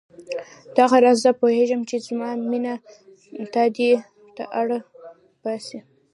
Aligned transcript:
دغه 0.77 0.97
راز 1.03 1.17
زه 1.25 1.31
پوهېږم 1.39 1.81
چې 1.89 1.95
زما 2.07 2.29
مینه 2.49 2.73
تا 3.53 3.63
دې 3.75 3.91
ته 4.35 4.43
اړ 4.59 4.67
باسي. 5.43 5.79